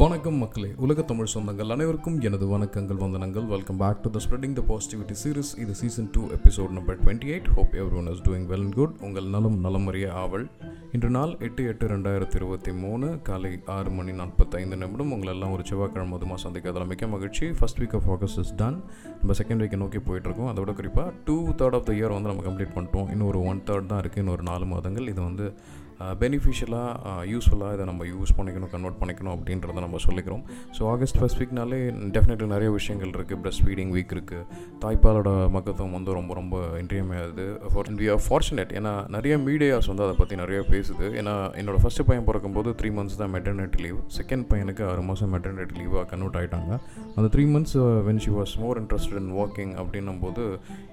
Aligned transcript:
வணக்கம் 0.00 0.34
மக்களே 0.34 0.68
உலக 0.76 1.02
தமிழ் 1.02 1.28
சொந்தங்கள் 1.34 1.70
அனைவருக்கும் 1.70 2.20
எனது 2.20 2.58
வணக்கங்கள் 2.58 3.00
வந்தனங்கள். 3.02 3.46
Welcome 3.46 3.76
back 3.76 4.00
to 4.00 4.10
the 4.10 4.20
spreading 4.24 4.52
the 4.52 4.62
positivity 4.68 5.14
series 5.22 5.58
இது 5.58 5.74
season 5.74 6.08
two 6.12 6.22
episode 6.26 6.70
number 6.70 7.00
twenty 7.02 7.28
eight 7.32 7.48
hope 7.56 7.72
everyone 7.96 8.06
is 8.06 8.22
doing 8.22 8.46
well 8.52 8.62
and 8.66 8.74
good 8.74 8.94
உங்கள் 9.00 9.24
நலம் 9.24 9.64
நலமறிய 9.64 10.10
ஆவல். 10.10 10.50
இன்று 10.92 11.10
நாள் 11.10 11.36
எட்டு 11.38 11.66
எட்டு 11.66 11.88
ரெண்டாயிரத்தி 11.88 12.34
இருபத்தி 12.34 12.72
மூணு 12.72 13.20
காலை 13.22 13.60
ஆறு 13.66 13.90
மணி 13.90 14.12
நாற்பத்தைந்து 14.12 14.76
நிமிடம். 14.76 15.12
உங்களெல்லாம் 15.12 15.52
ஒரு 15.52 15.64
செவ்வாய்க்கிழமை 15.66 16.18
மதுமா 16.18 16.34
சந்திக்கிறதுல 16.44 16.86
மிக்க 16.86 17.06
மகிழ்ச்சி. 17.06 17.50
First 17.50 17.82
week 17.82 17.94
of 17.94 18.10
August 18.10 18.38
is 18.38 18.54
done 18.56 18.82
நம்ம 19.18 19.38
செகண்ட் 19.42 19.64
வீக்கை 19.64 19.76
நோக்கி 19.76 19.98
போயிட்டுருக்கோம். 19.98 20.50
அதோட 20.54 20.72
குறிப்பாக 20.72 21.12
two 21.24 21.48
third 21.48 21.74
of 21.74 21.84
the 21.84 21.92
year 21.92 22.16
வந்து 22.16 22.32
நம்ம 22.32 22.42
கம்ப்ளீட் 22.50 22.74
பண்ணிட்டோம். 22.78 23.10
இன்னும் 23.10 23.26
ஒரு 23.26 23.42
ஒன் 23.42 23.62
தேர்ட் 23.66 23.86
தான் 23.86 24.00
இருக்குது 24.00 24.24
இன்னொரு 24.26 24.42
நாலு 24.42 24.66
மாதங்கள். 24.66 25.08
இது 25.08 25.22
வந்து 25.22 25.54
பெனிஃபிஷியலாக 26.22 27.14
யூஸ்ஃபுல்லாக 27.32 27.76
இதை 27.76 27.84
நம்ம 27.90 28.06
யூஸ் 28.12 28.32
பண்ணிக்கணும் 28.38 28.72
கன்வெர்ட் 28.74 28.98
பண்ணிக்கணும் 29.00 29.34
அப்படின்றத 29.36 29.82
நம்ம 29.86 30.00
சொல்லிக்கிறோம். 30.06 30.42
ஸோ 30.76 30.82
ஆகஸ்ட் 30.94 31.18
ஃபஸ்ட் 31.20 31.40
வீக்னாலே 31.42 31.80
டெஃபினெட்லி 32.16 32.48
நிறைய 32.54 32.70
விஷயங்கள் 32.78 33.12
இருக்குது 33.18 33.40
ப்ரெஸ்ட் 33.44 33.64
ஃபீடிங் 33.66 33.92
வீக் 33.96 34.14
இருக்குது 34.16 34.46
தாய்ப்பாலோட 34.84 35.30
மகத்துவம் 35.56 35.96
வந்து 35.98 36.16
ரொம்ப 36.18 36.34
ரொம்ப 36.40 36.56
இன்றியமையாது 36.82 37.46
வி 38.02 38.08
ஆர் 38.14 38.22
ஃபார்ச்சுனேட் 38.26 38.72
ஏன்னா 38.80 38.94
நிறைய 39.16 39.34
மீடியாஸ் 39.48 39.90
வந்து 39.92 40.06
அதை 40.06 40.14
பற்றி 40.20 40.34
நிறைய 40.42 40.60
பேசுது. 40.72 41.06
ஏன்னா 41.20 41.34
என்னோட 41.62 41.78
ஃபஸ்ட்டு 41.84 42.06
பையன் 42.08 42.28
பிறக்கும்போது 42.30 42.70
த்ரீ 42.80 42.90
மந்த்ஸ் 42.98 43.18
தான் 43.22 43.32
மெட்டர்னிட்டி 43.36 43.80
லீவ் 43.86 43.98
செகண்ட் 44.18 44.46
பையனுக்கு 44.52 44.84
ஆறு 44.90 45.04
மாதம் 45.10 45.32
மெட்டர்னிட்டி 45.36 45.76
லீவாக 45.80 46.04
கன்வெர்ட் 46.12 46.38
ஆகிட்டாங்க 46.40 46.72
அந்த 47.16 47.26
three 47.36 47.44
months 47.54 47.76
when 48.08 48.22
she 48.26 48.32
was 48.38 48.54
more 48.64 48.80
interest 48.82 49.14
in 49.20 49.30
walking 49.40 49.74
அப்படின்னும் 49.82 50.20
போது 50.24 50.44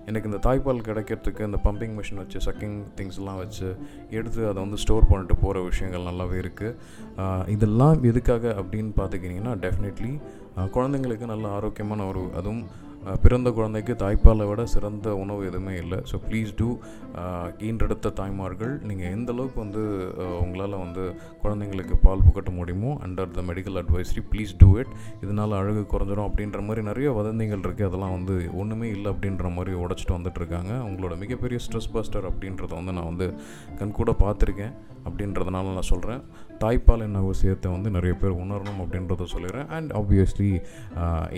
எனக்கு 0.09 0.29
இந்த 0.29 0.39
தாய்ப்பால் 0.45 0.85
கிடைக்கிறதுக்கு 0.87 1.47
இந்த 1.49 1.57
பம்பிங் 1.65 1.95
மிஷின் 1.97 2.21
வச்சு 2.21 2.39
சக்கிங் 2.45 2.77
திங்ஸ்லாம் 2.97 3.39
வச்சு 3.43 3.67
எடுத்து 4.17 4.41
அதை 4.51 4.59
வந்து 4.65 4.77
ஸ்டோர் 4.83 4.98
பண்ணிட்டு 5.01 5.35
போகிற 5.35 5.63
விஷயங்கள் 5.63 6.07
நல்லாவே 6.09 6.37
இருக்குது 6.39 6.75
இதெல்லாம் 7.47 8.03
எதுக்காக 8.03 8.53
அப்படின்னு 8.59 8.91
பார்த்துக்கிட்டிங்கன்னா 8.97 9.55
டெஃபினெட்லி 9.59 10.11
குழந்தைங்களுக்கு 10.71 11.25
நல்ல 11.25 11.47
ஆரோக்கியமான 11.49 12.05
ஒரு 12.07 12.23
அதுவும் 12.35 12.63
பிறந்த 13.23 13.49
குழந்தைக்கு 13.51 13.93
தாய்ப்பாலை 14.01 14.45
விட 14.47 14.65
சிறந்த 14.65 15.15
உணவு 15.15 15.45
எதுவுமே 15.45 15.75
இல்லை. 15.77 15.99
ஸோ 16.11 16.15
ப்ளீஸ் 16.27 16.51
டூ 16.55 16.67
ஈன்றெடுத்த 17.67 18.13
தாய்மார்கள் 18.19 18.73
நீங்கள் 18.89 19.11
எந்த 19.11 19.31
அளவுக்கு 19.31 19.59
வந்து 19.59 19.83
உங்களால் 20.41 20.75
வந்து 20.83 21.03
குழந்தைங்களுக்கு 21.43 21.95
பால் 22.01 22.25
புகட்ட 22.25 22.51
முடியுமோ 22.51 22.91
under 23.05 23.31
the 23.37 23.43
medical 23.49 23.79
advisory 23.81 24.23
please 24.31 24.53
do 24.57 24.69
it 24.79 24.93
இதனால் 25.21 25.57
அழகு 25.61 25.83
குறைஞ்சிரும் 25.93 26.27
அப்படின்ற 26.29 26.61
மாதிரி 26.61 26.83
நிறைய 26.83 27.11
வதந்திகள் 27.11 27.59
இருக்குது 27.59 27.89
அதெல்லாம் 27.89 28.15
வந்து 28.17 28.49
ஒன்றுமே 28.53 28.89
இல்லை 28.89 29.11
அப்படின்ற 29.11 29.53
மாதிரி 29.55 29.73
உடச்சிட்டு 29.85 30.17
வந்துட்டு 30.17 30.37
உங்களோட 30.89 31.17
மிகப்பெரிய 31.17 31.59
ஸ்ட்ரெஸ் 31.65 31.91
பஸ்டர் 31.93 32.29
அப்படின்றத 32.31 32.71
வந்து 32.75 32.91
நான் 32.91 33.09
வந்து 33.13 33.29
கண்கூட 33.81 34.13
பார்த்துருக்கேன். 34.25 34.75
அப்படின்றதுனால 35.07 35.73
நான் 35.75 35.91
சொல்கிறேன் 35.93 36.21
தாய்ப்பால் 36.63 37.05
என்ன 37.07 37.19
விஷயத்தை 37.31 37.67
வந்து 37.75 37.89
நிறைய 37.97 38.13
பேர் 38.21 38.39
உணரணும் 38.43 38.81
அப்படின்றத 38.83 39.27
சொல்லிடுறேன். 39.33 39.67
And 39.77 39.91
obviously 39.99 40.49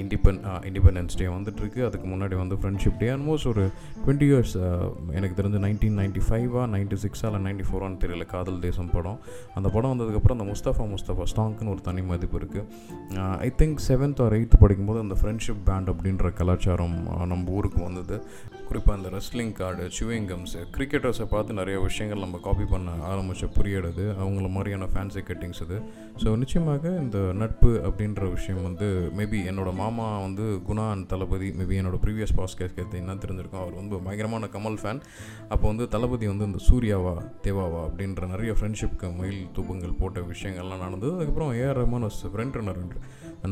indepen 0.01 0.39
independence 0.69 1.17
day 1.21 1.27
வந்துட்டுருக்கு. 1.35 1.81
அதுக்கு 1.87 2.07
முன்னாடி 2.13 2.35
வந்து 2.41 2.55
ஃப்ரெண்ட்ஷிப் 2.61 2.97
டே 3.01 3.09
ஆல்மோஸ்ட் 3.15 3.49
ஒரு 3.53 3.65
டுவெண்ட்டி 4.03 4.27
இயர்ஸ் 4.31 4.55
uh, 4.65 4.87
எனக்கு 5.17 5.35
தெரிஞ்சு 5.39 5.59
நைன்டீன் 5.65 5.97
நைன்ட்டி 6.01 6.23
ஃபைவா 6.27 6.63
நைன்ட்டி 6.75 6.99
சிக்ஸா 7.03 7.25
இல்லை 7.29 7.41
நைன்ட்டி 7.47 7.65
ஃபோரான்னு 7.69 7.99
தெரியல 8.03 8.25
காதல் 8.33 8.61
தேசம் 8.67 8.91
படம். 8.95 9.19
அந்த 9.57 9.67
படம் 9.75 9.91
வந்ததுக்கப்புறம் 9.93 10.37
அந்த 10.37 10.47
முஸ்தஃபா 10.51 10.85
முஸ்தஃபா 10.93 11.27
ஸ்டாங்க்குன்னு 11.33 11.73
ஒரு 11.75 11.83
தனி 11.89 12.03
மதிப்பு 12.11 12.39
இருக்குது 12.41 13.19
I 13.47 13.51
think 13.61 13.83
seventh 13.89 14.21
or 14.25 14.35
eighth 14.39 14.59
படிக்கும்போது 14.63 15.01
அந்த 15.05 15.17
ஃப்ரெண்ட்ஷிப் 15.21 15.63
பேண்ட் 15.69 15.91
அப்படின்ற 15.93 16.33
கலாச்சாரம் 16.41 16.97
uh, 17.13 17.25
நம்ம 17.33 17.51
ஊருக்கு 17.59 17.81
வந்தது. 17.89 18.17
குறிப்பாக 18.69 18.97
அந்த 18.97 19.09
ரெஸ்லிங் 19.15 19.53
கார்டு 19.57 19.85
சுவிங்கம்ஸு 19.95 20.59
கிரிக்கெட்டர்ஸை 20.75 21.25
பார்த்து 21.31 21.57
நிறைய 21.59 21.77
விஷயங்கள் 21.87 22.21
நம்ம 22.25 22.37
காப்பி 22.45 22.65
பண்ண 22.73 22.91
ஆரம்பித்த 23.09 23.49
புரியடுது 23.57 24.05
அவங்கள 24.21 24.49
மாதிரியான 24.55 24.85
ஃபேன்ஸ் 24.91 25.10
ஃபேன்சி 25.11 25.23
கட்டிங்ஸ் 25.29 25.61
இது 25.65 25.77
ஸோ 26.21 26.29
நிச்சயமாக 26.41 26.83
இந்த 27.03 27.19
நட்பு 27.41 27.71
அப்படின்ற 27.87 28.23
விஷயம் 28.35 28.61
வந்து 28.67 28.87
மேபி 29.19 29.39
என்னோடய 29.51 29.79
மாமா 29.81 30.07
வந்து 30.25 30.45
குணா 30.67 30.85
அண்ட் 30.93 31.07
தளபதி 31.13 31.47
மேபி 31.59 31.75
என்னோடய 31.81 32.01
ப்ரீவியஸ் 32.05 32.35
பாஸ்கேஸ் 32.39 32.77
என்ன 33.01 33.15
தெரிஞ்சிருக்கும் 33.23 33.63
அவர் 33.63 33.79
வந்து 33.81 34.01
பயங்கரமான 34.07 34.49
கமல் 34.55 34.77
ஃபேன் 34.81 35.01
அப்போ 35.53 35.65
வந்து 35.71 35.87
தளபதி 35.95 36.27
வந்து 36.33 36.47
இந்த 36.49 36.61
சூர்யாவா 36.67 37.15
தேவாவா 37.47 37.81
அப்படின்ற 37.87 38.27
நிறைய 38.33 38.53
ஃப்ரெண்ட்ஷிப்க்கு 38.57 39.09
மயில் 39.19 39.41
தூபங்கள் 39.57 39.99
போட்ட 40.01 40.19
விஷயங்கள்லாம் 40.31 40.83
நடந்தது. 40.85 41.13
அதுக்கப்புறம் 41.17 41.51
AR 41.61 41.79
Rahman 41.81 42.07
was 42.07 42.21
friend 42.33 42.57
runner 42.59 42.81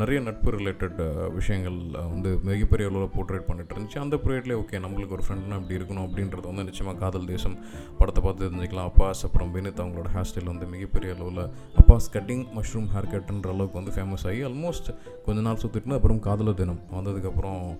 நிறைய 0.01 0.19
நட்பு 0.25 0.49
ரிலேட்டட் 0.57 0.99
விஷயங்கள் 1.37 1.77
வந்து 2.13 2.31
மிகப்பெரிய 2.49 2.89
அளவில் 2.89 3.13
போர்ட்ரேட் 3.15 3.47
பண்ணிட்டு 3.47 3.73
இருந்துச்சு. 3.75 3.99
அந்த 4.03 4.15
பீரியட்லேயே 4.23 4.57
ஓகே 4.63 4.81
நம்மளுக்கு 4.85 5.15
ஒரு 5.17 5.23
ஃப்ரெண்ட்னா 5.27 5.57
இப்படி 5.61 5.77
இருக்கணும் 5.79 6.05
அப்படின்றது 6.07 6.45
வந்து 6.51 6.65
நிச்சயமாக 6.67 6.99
காதல் 7.03 7.29
தேசம் 7.31 7.55
படத்தை 7.99 8.21
பார்த்து 8.25 8.45
தெரிஞ்சுக்கலாம். 8.45 8.89
அப்பாஸ் 8.91 9.23
அப்புறம் 9.27 9.49
வினித் 9.55 9.81
அவங்களோட 9.83 10.09
ஹேர் 10.15 10.27
ஸ்டைல் 10.29 10.51
வந்து 10.53 10.67
மிகப்பெரிய 10.73 11.15
அளவில் 11.17 11.41
அப்பாஸ் 11.77 12.09
கட்டிங் 12.13 12.45
மஷ்ரூம் 12.55 12.89
ஹேர் 12.93 13.09
கட்டுன்ற 13.11 13.49
அளவுக்கு 13.49 13.79
வந்து 13.83 13.91
ஃபேமஸ் 13.91 14.27
ஆகி 14.27 14.41
ஆல்மோஸ்ட் 14.43 14.89
கொஞ்ச 15.25 15.41
நாள் 15.41 15.55
சுற்றிட்டு 15.55 15.93
அப்புறம் 15.93 16.19
காதலர் 16.19 16.53
தினம். 16.53 16.79
வந்ததுக்கப்புறம் 16.93 17.77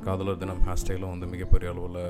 காதலர் 0.00 0.38
தினம் 0.38 0.62
ஹேர் 0.66 0.80
ஸ்டைலும் 0.82 1.10
வந்து 1.10 1.26
மிகப்பெரிய 1.26 1.70
அளவில் 1.70 2.00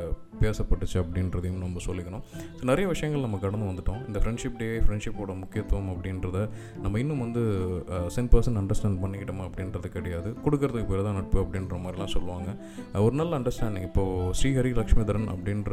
பேசப்பட்டுச்சு 0.44 0.98
அப்படின்றதையும் 1.02 1.60
நம்ம 1.64 1.82
சொல்லிக்கணும். 1.88 2.24
ஸோ 2.58 2.62
நிறைய 2.70 2.86
விஷயங்கள் 2.94 3.24
நம்ம 3.26 3.40
கடந்து 3.44 3.66
வந்துட்டோம். 3.70 4.00
இந்த 4.08 4.18
ஃப்ரெண்ட்ஷிப் 4.22 4.58
டே 4.62 4.68
ஃப்ரெண்ட்ஷிப்போட 4.86 5.36
முக்கியத்துவம் 5.42 5.90
அப்படின்றத 5.94 6.38
நம்ம 6.84 7.00
இன்னும் 7.04 7.22
வந்து 7.26 7.42
சென் 8.16 8.30
பர்சன் 8.34 8.58
அண்டர்ஸ்டாண்ட் 8.62 9.00
பண்ணிக்கிட்டோமா 9.04 9.46
அப்படின்றது 9.48 9.90
கிடையாது. 9.96 10.30
கொடுக்கறதுக்கு 10.44 10.90
பேர் 10.92 11.06
தான் 11.08 11.18
நட்பு 11.20 11.40
அப்படின்ற 11.44 11.78
மாதிரிலாம் 11.84 12.14
சொல்லுவாங்க. 12.16 12.48
ஒரு 13.06 13.14
நல்ல 13.22 13.32
அண்டர்ஸ்டாண்டிங் 13.40 13.86
இப்போது 13.90 14.34
ஸ்ரீஹரி 14.40 14.74
லக்ஷ்மிதரன் 14.80 15.28
அப்படின்ற 15.34 15.70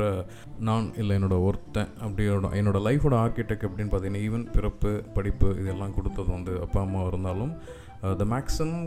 நான் 0.69 0.87
இல்லை 1.01 1.15
என்னோடய 1.19 1.45
ஒருத்தன் 1.49 1.91
அப்படியோட 2.05 2.53
என்னோடய 2.61 2.85
லைஃபோட 2.87 3.15
ஆர்கிடெக்ட் 3.25 3.67
அப்படின்னு 3.67 3.91
பார்த்தீங்கன்னா 3.93 4.25
ஈவன் 4.29 4.47
பிறப்பு 4.55 4.91
படிப்பு 5.17 5.49
இதெல்லாம் 5.61 5.95
கொடுத்தது 5.97 6.29
வந்து 6.37 6.53
அப்பா 6.65 6.79
அம்மா 6.87 7.01
இருந்தாலும் 7.11 7.53
த 8.19 8.25
மேக்ஸிமம் 8.33 8.85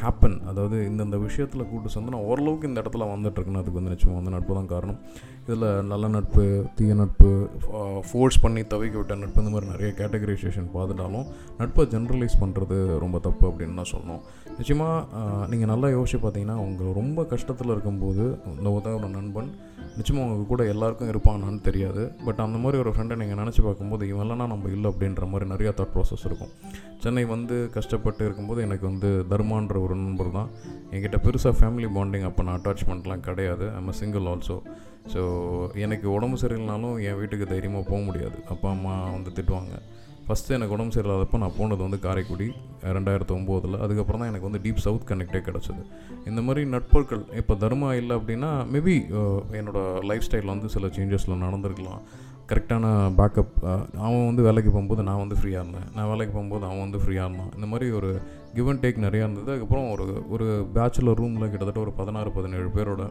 ஹேப்பன் 0.00 0.36
அதாவது 0.50 0.76
இந்தந்த 0.88 1.16
விஷயத்தில் 1.24 1.66
கூட்டு 1.70 1.88
சேர்ந்து 1.92 2.12
நான் 2.14 2.26
ஓரளவுக்கு 2.30 2.68
இந்த 2.70 2.82
இடத்துல 2.82 3.06
வந்துட்டுருக்குன்னு 3.12 3.60
அதுக்கு 3.62 3.78
வந்து 3.78 3.92
நிச்சயமாக 3.94 4.18
வந்து 4.18 4.34
நட்பு 4.36 4.52
தான் 4.58 4.70
காரணம். 4.74 4.98
இதில் 5.46 5.66
நல்ல 5.92 6.08
நட்பு 6.16 6.44
தீய 6.78 6.94
நட்பு 7.00 7.30
uh, 7.78 7.98
ஃபோர்ஸ் 8.08 8.38
பண்ணி 8.44 8.62
தவிக்க 8.72 8.96
விட்ட 8.98 9.14
நட்பு 9.22 9.42
இந்த 9.42 9.52
மாதிரி 9.54 9.70
நிறைய 9.72 9.90
கேட்டகரைசேஷன் 10.00 10.68
பார்த்துட்டாலும் 10.76 11.26
நட்பை 11.60 11.84
ஜென்ரலைஸ் 11.94 12.40
பண்ணுறது 12.42 12.78
ரொம்ப 13.04 13.18
தப்பு 13.26 13.44
அப்படின்னு 13.50 13.78
தான் 13.80 13.92
சொல்லணும். 13.94 14.22
நிச்சயமாக 14.60 15.06
uh, 15.20 15.42
நீங்கள் 15.52 15.72
நல்லா 15.72 15.90
யோசிச்சு 15.96 16.20
பார்த்தீங்கன்னா 16.24 16.58
உங்கள் 16.66 16.96
ரொம்ப 17.00 17.26
கஷ்டத்தில் 17.34 17.74
இருக்கும்போது 17.76 18.26
இந்த 18.58 18.68
உதவோட 18.78 19.08
நண்பன் 19.18 19.50
நிச்சயமாக 19.98 20.26
அவங்க 20.26 20.44
கூட 20.52 20.62
எல்லாருக்கும் 20.72 21.10
இருப்பானான்னு 21.12 21.60
தெரியாது. 21.68 22.02
பட் 22.26 22.40
அந்த 22.44 22.58
மாதிரி 22.62 22.78
ஒரு 22.82 22.90
ஃப்ரெண்டை 22.94 23.16
நீங்கள் 23.20 23.40
நினச்சி 23.42 23.62
பார்க்கும்போது 23.66 24.04
இவெல்லாம் 24.12 24.52
நம்ம 24.52 24.70
இல்லை 24.76 24.88
அப்படின்ற 24.92 25.26
மாதிரி 25.32 25.48
நிறையா 25.52 25.72
தாட் 25.78 25.94
ப்ராசஸ் 25.94 26.26
இருக்கும். 26.28 26.52
சென்னை 27.04 27.24
வந்து 27.34 27.56
கஷ்டப்பட்டு 27.76 28.22
இருக்கும்போது 28.26 28.60
எனக்கு 28.66 28.84
வந்து 28.90 29.10
தர்மான்ற 29.32 29.76
ஒரு 29.86 29.94
நண்பர் 30.04 30.30
தான். 30.38 30.50
என்கிட்ட 30.94 31.18
பெருசாக 31.26 31.54
ஃபேமிலி 31.60 31.90
பாண்டிங் 31.96 32.26
அப்போ 32.30 32.42
நான் 32.48 32.58
அட்டாச்மெண்ட்லாம் 32.60 33.26
கிடையாது. 33.28 33.66
ஐம் 33.78 33.98
சிங்கிள் 34.02 34.28
ஆல்சோ 34.34 34.58
ஸோ 35.12 35.20
எனக்கு 35.84 36.06
உடம்பு 36.16 36.36
சரியில்லைனாலும் 36.42 36.96
என் 37.08 37.18
வீட்டுக்கு 37.20 37.46
தைரியமாக 37.52 37.84
போக 37.90 38.00
முடியாது. 38.08 38.38
அப்பா 38.54 38.68
அம்மா 38.76 38.94
வந்து 39.14 39.30
திட்டுவாங்க. 39.36 39.74
ஃபஸ்ட்டு 40.30 40.54
எனக்கு 40.56 40.74
உடம்பு 40.74 40.94
சரியில்லாதப்போ 40.94 41.38
நான் 41.42 41.56
போனது 41.56 41.82
வந்து 41.86 41.98
காரைக்குடி 42.04 42.46
ரெண்டாயிரத்து 42.96 43.32
ஒம்போதில் 43.36 43.78
அதுக்கப்புறம் 43.84 44.20
தான் 44.22 44.30
எனக்கு 44.32 44.48
வந்து 44.48 44.60
டீப் 44.64 44.82
சவுத் 44.84 45.06
கனெக்டே 45.08 45.40
கிடச்சிது. 45.46 45.82
இந்த 46.30 46.40
மாதிரி 46.46 46.62
நட்பொருட்கள் 46.74 47.22
இப்போ 47.40 47.54
தர்மா 47.62 47.88
இல்லை 48.00 48.14
அப்படின்னா 48.18 48.50
மேபி 48.74 48.94
என்னோடய 49.60 50.04
லைஃப் 50.10 50.26
ஸ்டைலில் 50.26 50.52
வந்து 50.54 50.68
சில 50.74 50.86
சேஞ்சஸில் 50.98 51.42
நடந்திருக்கலாம். 51.46 52.02
கரெக்டான 52.50 52.84
பேக்கப் 53.18 53.52
அவன் 54.04 54.28
வந்து 54.28 54.46
வேலைக்கு 54.46 54.70
போகும்போது 54.70 55.02
நான் 55.08 55.20
வந்து 55.22 55.36
ஃப்ரீயாக 55.40 55.62
இருந்தேன். 55.64 55.88
நான் 55.96 56.08
வேலைக்கு 56.12 56.32
போகும்போது 56.36 56.64
அவன் 56.68 56.84
வந்து 56.86 57.00
ஃப்ரீயாக 57.02 57.28
இருந்தான். 57.28 57.52
இந்த 57.56 57.66
மாதிரி 57.72 57.88
ஒரு 57.98 58.10
கிவ் 58.56 58.70
அண்ட் 58.72 58.82
டேக் 58.84 59.04
நிறையா 59.06 59.24
இருந்தது. 59.26 59.50
அதுக்கப்புறம் 59.52 59.86
ஒரு 59.94 60.06
ஒரு 60.34 60.48
பேச்சுலர் 60.76 61.20
ரூமில் 61.22 61.50
கிட்டத்தட்ட 61.50 61.80
ஒரு 61.86 61.94
பதினாறு 62.00 62.32
பதினேழு 62.38 62.70
பேரோட 62.78 63.04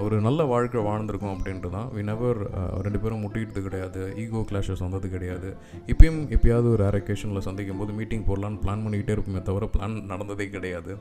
ஒரு 0.00 0.16
நல்ல 0.26 0.42
வாழ்க்கை 0.50 0.82
வாழ்ந்திருக்கோம் 0.86 1.32
அப்படின்ட்டு 1.34 1.70
தான் 1.74 1.88
வி 1.94 2.02
நெவர் 2.10 2.38
uh, 2.58 2.68
ரெண்டு 2.84 2.98
பேரும் 3.00 3.22
முட்டிக்கிட்டது 3.24 3.62
கிடையாது. 3.66 4.02
ஈகோ 4.22 4.40
கிளாஷஸ் 4.50 4.82
வந்தது 4.84 5.08
கிடையாது. 5.14 5.48
இப்பயும் 5.92 6.20
எப்பயாவது 6.36 6.68
ஒரு 6.76 6.84
அரேக்கேஷனில் 6.90 7.44
சந்திக்கும் 7.46 7.80
போது 7.80 7.92
மீட்டிங் 7.98 8.24
போடலான்னு 8.28 8.62
பிளான் 8.62 8.84
பண்ணிக்கிட்டே 8.84 9.14
இருப்போமே 9.16 9.42
தவிர 9.48 9.66
பிளான் 9.74 9.96
நடந்ததே 10.12 10.46
கிடையாது. 10.54 10.94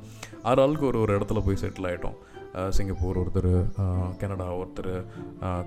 ஆறு 0.50 0.62
ஆளுக்கு 0.64 0.86
ஒரு 0.92 1.00
ஒரு 1.04 1.14
இடத்துல 1.18 1.42
போய் 1.46 1.62
செட்டில் 1.64 1.88
ஆகிட்டோம் 1.92 2.18
uh, 2.58 2.70
சிங்கப்பூர் 2.78 3.20
ஒருத்தர் 3.22 3.50
uh, 3.84 4.10
கனடா 4.24 4.48
ஒருத்தர் 4.62 4.92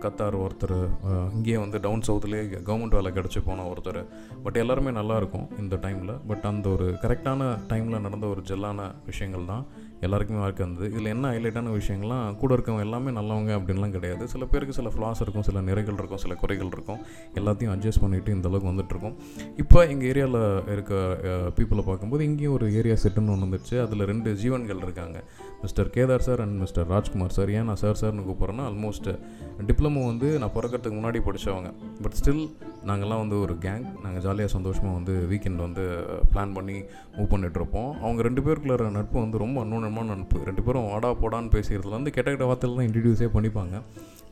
கத்தார் 0.05 0.37
ஒருத்தர் 0.45 0.77
இங்கேயே 1.37 1.59
வந்து 1.65 1.81
டவுன் 1.87 2.07
சவுத்துலேயே 2.09 2.45
கவர்மெண்ட் 2.69 2.99
வேலை 2.99 3.13
கிடச்சி 3.21 3.43
போன 3.49 3.67
ஒருத்தர். 3.73 4.01
பட் 4.45 4.61
எல்லாருமே 4.65 4.93
நல்லாயிருக்கும் 5.01 5.49
இந்த 5.63 5.79
டைமில் 5.87 6.15
பட் 6.33 6.47
அந்த 6.53 6.69
ஒரு 6.77 6.89
கரெக்டான 7.05 7.51
டைமில் 7.73 8.05
நடந்த 8.09 8.29
ஒரு 8.35 8.45
ஜெல்லான 8.53 8.91
விஷயங்கள் 9.11 9.51
தான் 9.55 9.65
எல்லாருக்குமே 10.01 10.41
வாழ்க்கை 10.41 10.63
இருந்தது 10.67 10.89
இதில் 10.93 11.11
என்ன 11.13 11.31
ஹைலைட்டான 11.35 11.73
விஷயங்கள்லாம் 11.79 12.37
கூட 12.41 12.51
இருக்கவங்க 12.57 12.85
எல்லாமே 12.87 13.11
நல்லவங்க 13.19 13.53
அப்படின்லாம் 13.59 13.95
கிடையாது. 13.97 14.29
சில 14.29 14.45
பேருக்கு 14.45 14.75
சில 14.79 14.89
ஃப்ளாஸ் 14.95 15.21
இருக்கும் 15.25 15.47
சில 15.49 15.61
நிறைகள் 15.61 15.99
இருக்கும் 16.01 16.23
சில 16.25 16.35
குறைகள் 16.43 16.71
இருக்கும். 16.75 17.01
எல்லாத்தையும் 17.41 17.73
அட்ஜஸ்ட் 17.75 18.03
பண்ணிவிட்டு 18.05 18.35
இந்த 18.37 18.49
அளவுக்கு 18.51 18.71
வந்துட்டுருக்கோம். 18.73 19.17
இப்போ 19.63 19.87
எங்கள் 19.87 20.09
ஏரியாவில் 20.13 20.69
இருக்க 20.75 20.95
பீப்புளை 21.59 21.85
பார்க்கும்போது 21.91 22.25
இங்கேயும் 22.25 22.57
ஒரு 22.59 22.69
ஏரியா 22.81 22.97
செட்டுன்னு 23.05 23.35
ஒன்று 23.35 23.47
வந்துருச்சு. 23.47 23.77
அதில் 23.87 24.07
ரெண்டு 24.13 24.35
ஜீவன்கள் 24.43 24.83
இருக்காங்க. 24.87 25.19
Mister 25.63 25.91
Kedar 25.97 26.27
sir 26.29 26.41
and 26.41 26.57
mister 26.63 26.89
Rajkumar 26.95 27.37
sir 27.37 27.51
ஏன் 27.51 27.65
நான் 27.65 27.83
சார் 27.83 28.01
சார்னு 28.01 28.27
கூப்பிட்றேன்னா 28.29 28.65
ஆல்மோஸ்ட் 28.71 29.11
டிப்ளமோ 29.69 30.05
வந்து 30.11 30.39
நான் 30.41 30.55
பிறக்கிறதுக்கு 30.57 30.99
முன்னாடி 31.01 31.21
படித்தவங்க 31.29 31.71
பட் 32.03 32.17
ஸ்டில் 32.21 32.45
நாங்கள்லாம் 32.89 33.23
வந்து 33.23 33.41
ஒரு 33.41 33.55
கேங் 33.65 33.85
நாங்கள் 34.05 34.23
ஜாலியாக 34.25 34.53
சந்தோஷமாக 34.55 34.95
வந்து 34.99 35.15
வீக்கெண்ட் 35.31 35.61
வந்து 35.67 35.85
பிளான் 36.33 36.53
பண்ணி 36.57 36.77
மூவ் 37.17 37.31
பண்ணிகிட்ருப்போம் 37.33 37.91
அவங்க 38.05 38.23
ரெண்டு 38.29 38.43
பேருக்குள்ள 38.47 38.91
நட்பு 38.99 39.19
வந்து 39.21 39.39
ரொம்ப 39.45 39.57
அன்னோனமான 39.85 40.15
நட்பு 40.19 40.45
ரெண்டு 40.49 40.63
பேரும் 40.67 40.87
வாடா 40.91 41.09
போடான்னு 41.23 41.51
பேசுகிறதுலேருந்து 41.55 42.13
கெட்ட 42.17 42.29
கெட்ட 42.31 42.45
வார்த்தையில் 42.51 42.79
தான் 42.79 42.87
இன்ட்ரடியூஸே 42.89 43.29
பண்ணிப்பாங்க. 43.35 43.75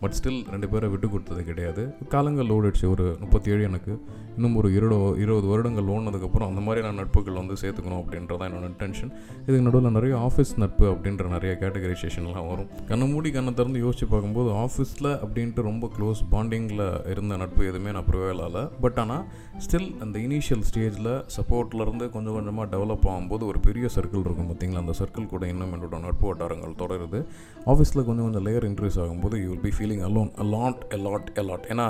பட் 0.03 0.17
ஸ்டில் 0.19 0.43
ரெண்டு 0.51 0.69
பேரை 0.69 0.89
விட்டு 0.93 1.09
கொடுத்தது 1.09 1.43
கிடையாது. 1.45 1.83
காலங்கள் 2.15 2.53
ஓடிடுச்சு. 2.57 2.87
ஒரு 2.95 3.07
முப்பத்தி 3.21 3.51
ஏழு 3.51 3.63
எனக்கு. 3.71 3.95
இன்னும் 4.37 4.55
ஒரு 4.59 4.69
இருபது 4.75 5.21
இருபது 5.23 5.47
வருடங்கள் 5.47 5.89
ஓடினதுக்கப்புறம் 5.95 6.49
அந்த 6.51 6.61
மாதிரியான 6.67 6.97
நட்புகள் 7.01 7.39
வந்து 7.41 7.55
சேர்த்துக்கணும் 7.63 8.01
அப்படின்றதான் 8.03 8.45
என்னோட 8.49 8.67
இன்டென்ஷன் 8.69 9.11
இதுக்கு 9.43 9.65
நடுவில் 9.67 9.97
நிறைய 9.97 10.15
ஆஃபீஸ் 10.27 10.53
நட்பு 10.57 10.85
அப்படின்ற 10.93 11.27
நிறைய 11.29 11.53
கேட்டகரைசேஷன்லாம் 11.61 12.49
வரும். 12.49 12.69
கண்ணை 12.89 13.09
மூடி 13.09 13.31
கண்ணை 13.31 13.55
திறந்து 13.55 13.83
யோசிச்சு 13.87 14.07
பார்க்கும்போது 14.09 14.51
ஆஃபீஸில் 14.65 15.11
அப்படின்ட்டு 15.27 15.63
ரொம்ப 15.63 15.91
க்ளோஸ் 15.99 16.23
பாண்டிங்கில் 16.33 17.11
இருந்த 17.11 17.37
நட்பு 17.37 17.63
எதுவுமே 17.67 17.93
நான் 17.93 18.09
ப்ரிவேல் 18.11 18.43
ஆகலை 18.47 18.71
பட் 18.81 18.99
ஆனால் 18.99 19.25
ஸ்டில் 19.67 19.91
அந்த 20.01 20.19
இனிஷியல் 20.19 20.65
ஸ்டேஜில் 20.71 21.13
சப்போர்ட்லேருந்து 21.37 22.09
கொஞ்சம் 22.11 22.33
கொஞ்சமாக 22.33 22.77
டெவலப் 22.77 23.09
ஆகும்போது 23.15 23.47
ஒரு 23.47 23.61
பெரிய 23.61 23.89
சர்க்கிள் 23.95 24.25
இருக்கும் 24.27 24.51
பார்த்தீங்களா? 24.51 24.83
அந்த 24.85 24.93
சர்க்கிள் 24.99 25.27
கூட 25.27 25.47
இன்னும் 25.47 25.73
என்னோட 25.75 26.01
நட்பு 26.01 26.27
வட்டாரங்கள் 26.27 26.79
தொடருது. 26.79 27.25
ஆஃபீஸில் 27.67 28.05
கொஞ்சம் 28.05 28.31
கொஞ்சம் 28.31 28.47
லேயர் 28.47 28.67
இன்க்ரீஸ் 28.71 29.01
ஆகும்போது 29.05 29.43
you 29.43 29.49
will 29.53 29.65
be 29.67 29.69
feeling 29.69 29.91
alone 30.02 30.32
allot 30.38 30.82
எலாட் 30.90 31.30
எலாட் 31.36 31.68
ஏன்னா 31.70 31.88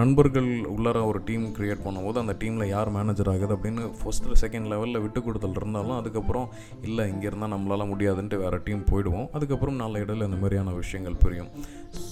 நண்பர்கள் 0.00 0.48
உள்ளார 0.74 0.98
ஒரு 1.10 1.20
டீம் 1.28 1.44
க்ரியேட் 1.56 1.82
பண்ணும்போது 1.86 2.18
அந்த 2.22 2.34
டீமில் 2.42 2.70
யார் 2.72 2.90
மேனேஜர் 2.96 3.30
ஆகுது 3.32 3.54
அப்படின்னு 3.56 3.82
ஃபஸ்ட்டு 4.00 4.38
செகண்ட் 4.42 4.68
லெவலில் 4.72 5.02
விட்டு 5.04 5.20
கொடுத்தல் 5.26 5.56
இருந்தாலும் 5.60 5.96
அதுக்கப்புறம் 6.00 6.46
இல்லை 6.88 7.04
இங்கே 7.12 7.26
இருந்தால் 7.30 7.52
நம்மளால் 7.54 7.90
முடியாதுன்ட்டு 7.92 8.40
வேறு 8.42 8.60
டீம் 8.66 8.82
போயிடுவோம். 8.90 9.26
அதுக்கப்புறம் 9.38 9.78
நாலு 9.82 10.02
இடையில 10.04 10.28
இந்த 10.30 10.38
மாதிரியான 10.42 10.74
விஷயங்கள் 10.80 11.20
புரியும். 11.24 11.50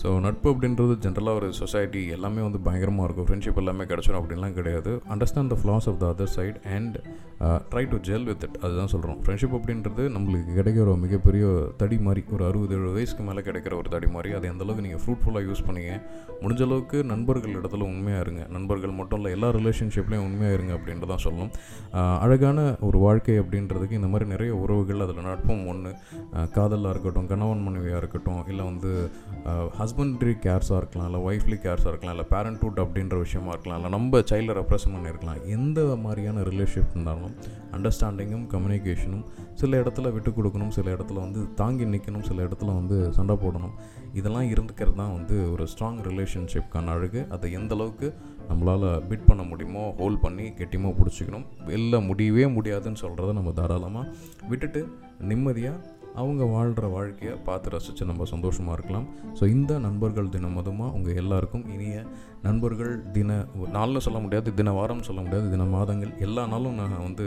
ஸோ 0.01 0.09
நட்பு 0.27 0.49
அப்படின்றது 0.53 0.97
ஜென்ரலாக 1.07 1.41
ஒரு 1.41 1.49
சொசைட்டி 1.61 2.03
எல்லாமே 2.17 2.43
வந்து 2.49 2.61
பயங்கரமாக 2.69 3.07
இருக்கும். 3.09 3.29
ஃப்ரெண்ட்ஷிப் 3.29 3.61
எல்லாமே 3.62 3.87
கிடச்சிடும் 3.93 4.21
அப்படின்லாம் 4.23 4.57
கிடையாது. 4.61 4.93
Understand 5.15 5.53
the 5.55 5.59
flaws 5.62 5.89
of 5.93 6.01
the 6.03 6.09
other 6.15 6.33
side 6.37 6.61
and 6.77 6.97
try 7.73 7.85
to 7.93 7.99
gel 8.09 8.27
with 8.31 8.43
it 8.47 8.59
அதுதான் 8.65 8.91
சொல்கிறோம் 8.95 9.19
ஃப்ரெண்ட்ஷிப் 9.25 9.55
அப்படின்றது 9.59 10.03
நம்மளுக்கு 10.17 10.57
கிடைக்கிற 10.59 10.85
ஒரு 10.95 11.01
மிகப்பெரிய 11.05 11.45
தடி 11.83 11.99
மாதிரி 12.07 12.23
ஒரு 12.37 12.45
அறுபது 12.49 12.75
எழுபது 12.79 12.97
வயசுக்கு 12.97 13.25
மேலே 13.29 13.43
கிடைக்கிற 13.47 13.75
ஒரு 13.81 13.89
தடி 13.95 14.09
மாதிரி 14.17 14.31
அது 14.39 14.49
எந்தளவுக்கு 14.53 14.85
நீங்கள் 14.87 15.03
ஃப்ரூட்ஃபுல்லாக 15.05 15.49
யூஸ் 15.49 15.65
பண்ணீங்க 15.69 15.95
முடிஞ்ச 16.43 16.62
அளவுக்கு 16.69 16.99
நண்பர்கள் 17.12 17.50
இடத்துல 17.58 17.87
உண்மையாக 17.93 18.25
இருங்க. 18.25 18.43
நண்பர்கள் 18.56 18.94
மட்டும் 19.00 19.19
இல்லை 19.20 19.32
எல்லா 19.37 19.49
ரிலேஷன்ஷிப்லேயும் 19.58 20.26
உண்மையாக 20.29 20.56
இருங்க 20.58 20.73
அப்படின்ட்டு 20.79 21.11
தான் 21.12 21.25
சொல்லணும் 21.26 21.52
அழகான 22.25 22.58
ஒரு 22.88 22.99
வாழ்க்கை 23.05 23.37
அப்படின்றதுக்கு 23.43 23.99
இந்த 24.00 24.11
மாதிரி 24.12 24.29
நிறைய 24.35 24.52
உறவுகள் 24.62 25.05
அதில் 25.06 25.29
நட்பும் 25.29 25.64
ஒன்று 25.73 25.93
காதலாக 26.56 26.93
இருக்கட்டும் 26.94 27.29
கணவன் 27.32 27.64
மனைவியாக 27.69 28.02
இருக்கட்டும் 28.02 28.43
இல்லை 28.52 28.64
வந்து 28.70 28.93
ஹஸ்பண்ட்ரி 29.81 30.35
கேர்ஸாக 30.47 30.81
இருக்கலாம் 30.82 31.08
இல்லை 31.11 31.23
ஒய்ஃப்லி 31.29 31.58
கேர்ஸாக 31.67 31.93
இருக்கலாம் 31.93 32.17
இல்லை 32.17 32.29
பேரண்ட்ஹுட் 32.35 32.82
அப்படின்ற 32.85 33.19
விஷயமா 33.25 33.52
இருக்கலாம் 33.55 33.79
இல்லை 33.81 33.93
நம்ம 33.97 34.20
சைல்டை 34.31 34.55
ரெப்ரசன்ட் 34.61 34.97
பண்ணியிருக்கலாம். 34.97 35.41
எந்த 35.56 35.81
மாதிரியான 36.05 36.43
ரிலேஷன்ஷிப் 36.50 36.94
இருந்தாலும் 36.94 37.35
அண்டர்ஸ்டாண்டிங்கும் 37.76 38.47
கம்யூனிகேஷனும் 38.55 39.25
சில 39.61 39.79
இடத்துல 39.82 40.11
விட்டு 40.14 40.31
கொடுக்கணும் 40.37 40.75
சில 40.76 40.87
இடத்துல 40.97 41.19
வந்து 41.25 41.41
தாங்கி 41.61 41.87
நிற்கணும் 41.94 42.26
சில 42.29 42.38
இடத்துல 42.47 42.70
வந்து 42.79 42.97
சண்டை 43.17 43.35
போடணும். 43.43 43.75
இதெல்லாம் 44.19 44.49
இருந்துக்கிறது 44.53 44.99
தான் 45.01 45.15
வந்து 45.17 45.37
ஒரு 45.53 45.65
ஸ்ட்ராங் 45.73 46.01
ரிலேஷன்ஷிப்க்கான 46.09 46.93
அழகு. 46.97 47.21
அதை 47.35 47.53
எந்த 47.59 47.75
அளவுக்கு 47.77 48.09
நம்மளால் 48.51 48.89
பிட் 49.11 49.29
பண்ண 49.29 49.43
முடியுமோ 49.51 49.85
ஹோல்ட் 50.01 50.23
பண்ணி 50.25 50.47
கெட்டியமாக 50.61 50.95
பிடிச்சிக்கணும். 51.01 51.47
வெளில 51.71 52.01
முடியவே 52.09 52.45
முடியாதுன்னு 52.57 53.03
சொல்கிறத 53.05 53.33
நம்ம 53.39 53.53
தாராளமாக 53.61 54.12
விட்டுட்டு 54.51 54.83
நிம்மதியாக 55.31 55.99
அவங்க 56.21 56.45
வாழ்கிற 56.55 56.87
வாழ்க்கையை 56.95 57.35
பார்த்து 57.49 57.73
ரசித்து 57.75 58.05
நம்ம 58.09 58.25
சந்தோஷமாக 58.33 58.77
இருக்கலாம். 58.77 59.07
ஸோ 59.39 59.45
இந்த 59.57 59.73
நண்பர்கள் 59.85 60.33
தினம் 60.35 60.57
மதமாக 60.59 60.97
உங்கள் 60.97 61.19
எல்லாருக்கும் 61.23 61.65
இனிய 61.75 61.99
நண்பர்கள் 62.47 62.93
தின 63.15 63.37
நாள்னு 63.77 64.03
சொல்ல 64.07 64.19
முடியாது 64.25 64.49
தின 64.59 64.73
வாரம் 64.79 65.05
சொல்ல 65.09 65.21
முடியாது 65.25 65.47
தின 65.55 65.67
மாதங்கள் 65.75 66.13
எல்லா 66.27 66.43
நாளும் 66.53 66.79
நான் 66.81 67.05
வந்து 67.07 67.27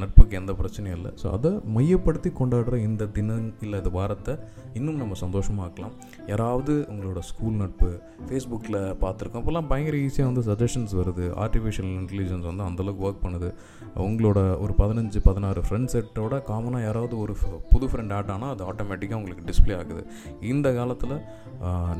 நட்புக்கு 0.00 0.38
எந்த 0.38 0.52
பிரச்சனையும் 0.60 0.96
இல்லை. 0.98 1.10
ஸோ 1.20 1.26
அதை 1.36 1.50
மையப்படுத்தி 1.76 2.30
கொண்டாடுற 2.40 2.76
இந்த 2.88 3.08
தினம் 3.16 3.48
இல்லை 3.64 3.76
இந்த 3.82 3.92
வாரத்தை 3.98 4.34
இன்னும் 4.78 5.00
நம்ம 5.02 5.16
சந்தோஷமாக்கலாம் 5.22 5.94
யாராவது 6.30 6.74
உங்களோட 6.92 7.20
ஸ்கூல் 7.30 7.58
நட்பு 7.62 7.90
ஃபேஸ்புக்கில் 8.28 8.78
பார்த்துருக்கோம் 9.04 9.42
அப்போல்லாம் 9.42 9.68
பயங்கர 9.72 9.96
ஈஸியாக 10.06 10.30
வந்து 10.30 10.44
சஜஷன்ஸ் 10.50 10.94
வருது. 11.00 11.26
ஆர்டிஃபிஷியல் 11.44 11.90
இன்டெலிஜென்ஸ் 12.00 12.46
வந்து 12.50 12.64
அந்தளவுக்கு 12.68 13.06
ஒர்க் 13.08 13.22
பண்ணுது. 13.26 13.50
உங்களோட 14.08 14.38
ஒரு 14.64 14.74
பதினஞ்சு 14.82 15.20
பதினாறு 15.28 15.62
ஃப்ரெண்ட் 15.66 15.92
செட்டோட 15.94 16.42
காமனாக 16.50 16.86
யாராவது 16.88 17.16
ஒரு 17.24 17.36
புது 17.72 17.88
ஃப்ரெண்ட் 17.92 18.14
ஆட் 18.18 18.32
ஆனால் 18.36 18.52
அது 18.54 18.64
ஆட்டோமேட்டிக்காக 18.70 19.20
உங்களுக்கு 19.20 19.46
டிஸ்பிளே 19.50 19.76
ஆகுது. 19.80 20.04
இந்த 20.52 20.68
காலத்தில் 20.80 21.16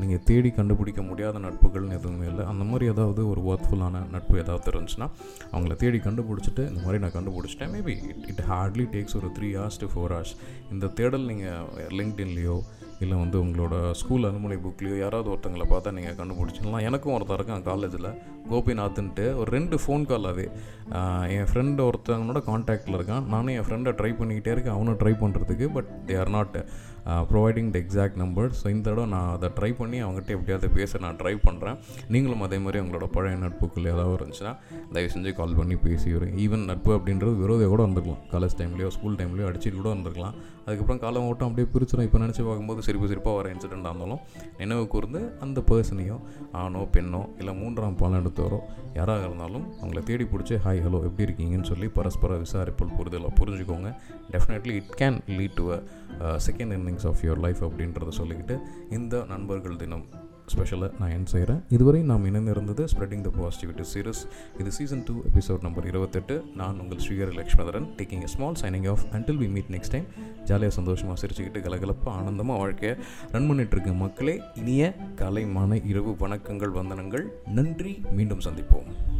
நீங்கள் 0.03 0.23
தேடி 0.31 0.51
கண்டுபிடிக்க 0.59 1.01
முடியாத 1.11 1.39
நட்புகள்னு 1.47 1.97
எதுவும் 1.99 2.19
இல்லை. 2.29 2.45
அந்த 2.45 2.63
மாதிரி 2.63 2.91
ஏதாவது 2.91 3.21
ஒரு 3.29 3.41
ஒர்த்ஃபுல்லான 3.51 4.09
நட்பு 4.09 4.39
ஏதாவது 4.39 4.71
இருந்துச்சுன்னா 4.71 5.09
அவங்கள 5.51 5.75
தேடி 5.75 5.97
கண்டுபிடிச்சிட்டு 5.97 6.63
இந்த 6.69 6.81
மாதிரி 6.85 6.99
நான் 6.99 7.15
கண்டுபிடிச்சிட்டேன். 7.17 7.73
Maybe 7.75 7.93
it 8.11 8.23
it 8.27 8.43
hardly 8.49 8.85
takes 8.95 9.15
ஒரு 9.15 9.29
three 9.39 9.49
hours 9.59 9.79
to 9.79 9.87
four 9.95 10.13
hours 10.15 10.35
இந்த 10.71 10.87
தேடல் 10.87 11.25
நீங்கள் 11.25 11.87
லிங்க்டின்லேயோ 11.99 12.57
இல்லை 13.05 13.15
வந்து 13.23 13.37
உங்களோட 13.43 13.75
ஸ்கூல் 14.01 14.27
அனுமதி 14.29 14.57
புக்லேயோ 14.65 14.97
யாராவது 15.03 15.31
ஒருத்தங்களை 15.33 15.65
பார்த்தா 15.71 15.95
நீங்கள் 15.97 16.17
கண்டுபிடிச்சிடலாம். 16.19 16.85
எனக்கும் 16.89 17.15
ஒருத்தர் 17.15 17.39
இருக்கான் 17.39 17.65
காலேஜில் 17.69 18.09
கோபிநாத்ன்ட்டு. 18.51 19.25
ஒரு 19.41 19.49
ரெண்டு 19.57 19.75
ஃபோன் 19.81 20.05
கால் 20.11 20.29
அது. 20.33 20.45
என் 21.37 21.49
ஃப்ரெண்டு 21.49 21.81
ஒருத்தவங்களோட 21.89 22.39
காண்டாக்டில் 22.51 22.97
இருக்கான். 22.99 23.25
நானும் 23.33 23.55
என் 23.57 23.67
ஃப்ரெண்டை 23.67 23.93
ட்ரை 23.99 24.11
பண்ணிக்கிட்டே 24.21 24.53
இருக்கேன். 24.55 24.77
அவனும் 24.77 25.01
ட்ரை 25.03 25.13
பண்ணுறதுக்கு 25.23 25.67
but 25.77 25.91
they 26.09 26.15
are 26.23 26.33
not 26.37 26.57
providing 27.29 27.69
the 27.73 27.77
exact 27.83 28.17
number 28.21 28.49
so 28.57 28.65
இந்த 28.73 28.85
தடவை 28.87 29.05
நான் 29.13 29.29
அதை 29.35 29.47
ட்ரை 29.57 29.69
பண்ணி 29.79 29.97
அவங்ககிட்ட 30.05 30.31
எப்படியாவது 30.35 30.67
பேச 30.75 30.99
நான் 31.05 31.17
ட்ரை 31.21 31.33
பண்ணுறேன் 31.45 31.77
நீங்களும் 32.13 32.43
அதே 32.47 32.57
மாதிரி 32.65 32.79
உங்களோட 32.83 33.05
பழைய 33.15 33.37
நட்புக்குள்ள 33.43 33.87
ஏதாவது 33.93 34.17
இருந்துச்சுன்னா 34.17 34.53
தயவு 34.95 35.09
செஞ்சு 35.13 35.31
கால் 35.39 35.55
பண்ணி 35.59 35.75
பேசி 35.85 36.13
வரேன் 36.17 36.35
ஈவன் 36.43 36.65
நட்பு 36.71 36.91
அப்படின்றது 36.97 37.33
விரோதியாக 37.43 37.71
கூட 37.73 37.81
இருந்திருக்கலாம் 37.85 38.21
காலேஜ் 38.33 38.55
டைம்லேயோ 38.59 38.91
ஸ்கூல் 38.97 39.17
டைம்லேயோ 39.21 39.47
அடிச்சுட்டு 39.51 39.79
கூட 39.79 39.89
இருந்திருக்கலாம் 39.93 40.35
அதுக்கப்புறம் 40.65 41.01
காலம் 41.05 41.27
ஓட்டம் 41.29 41.49
அப்படியே 41.49 41.69
பிரிச்சிடும் 41.75 42.07
இப்போ 42.09 42.21
நினச்சி 42.25 42.43
பார்க்கும்போது 42.49 42.85
சிரிப்பு 42.91 43.07
சிரிப்பாக 43.07 43.35
வர 43.35 43.49
இன்சிடெண்ட்டாக 43.53 43.89
இருந்தாலும் 43.89 44.21
நினைவு 44.57 44.87
கூர்ந்து 44.87 45.37
அந்த 45.39 45.61
பர்சனையோ 45.61 46.17
ஆணோ 46.51 46.87
பெண்ணோ 46.91 47.21
இல்லை 47.37 47.53
மூன்றாம் 47.53 47.97
பாலெடுத்தவரோ 47.97 48.59
யாராக 48.93 49.25
இருந்தாலும் 49.25 49.65
அவங்கள 49.81 50.03
தேடி 50.03 50.23
பிடிச்சி 50.23 50.57
ஹாய் 50.65 50.81
ஹலோ 50.85 50.99
எப்படி 51.03 51.25
இருக்கீங்கன்னு 51.29 51.63
சொல்லி 51.63 51.87
பரஸ்பர 51.87 52.37
விசாரிப்பு 52.37 52.87
புரிதலாக 52.97 53.33
புரிஞ்சுக்கோங்க. 53.39 53.89
Definitely 54.31 54.73
it 54.79 54.93
can 54.97 55.19
lead 55.27 55.55
to 55.55 55.65
a 55.71 55.83
second 56.47 56.75
innings 56.77 57.07
of 57.07 57.21
your 57.21 57.39
life 57.39 57.65
அப்படின்றத 57.65 58.11
சொல்லிக்கிட்டு 58.17 58.57
இந்த 58.89 59.25
நண்பர்கள் 59.27 59.75
தினம் 59.75 60.05
ஸ்பெஷலாக 60.45 60.93
நான் 60.99 61.09
என் 61.09 61.25
செய்கிறேன் 61.25 61.63
இதுவரை 61.69 62.01
நாம் 62.01 62.25
இணைந்திருந்தது 62.25 62.85
ஸ்ப்ரெட்டிங் 62.93 63.21
த 63.21 63.31
பாசிட்டிவிட்டி 63.37 63.81
சீரஸ் 63.81 64.27
இது 64.59 64.71
சீசன் 64.71 65.03
டூ 65.03 65.21
எபிசோட் 65.29 65.61
நம்பர் 65.61 65.87
இருபத்தெட்டு. 65.87 66.43
நான் 66.55 66.79
உங்கள் 66.79 66.97
Srihari 66.97 67.35
Lakshmatharan 67.39 67.87
taking 67.97 68.21
a 68.21 68.27
small 68.27 68.53
signing 68.61 68.89
off 68.89 69.05
until 69.11 69.39
we 69.43 69.49
meet 69.49 69.69
next 69.69 69.91
time 69.91 70.05
ஜாலியாக 70.43 70.73
சந்தோஷமாக 70.73 71.27
சிரிச்சுக்கிட்டு 71.27 71.63
கலகலப்பாக 71.67 72.09
ஆனந்தமாக 72.09 72.59
வாழ்க்கையை 72.59 72.97
ரன் 73.31 73.49
பண்ணிகிட்ருக்க 73.51 73.95
மக்களே 73.95 74.41
இனிய 74.55 74.95
கலைமான 75.15 75.85
இரவு 75.85 76.15
வணக்கங்கள் 76.19 76.75
வந்தனங்கள். 76.79 77.25
நன்றி 77.45 78.01
மீண்டும் 78.11 78.39
சந்திப்போம். 78.39 79.19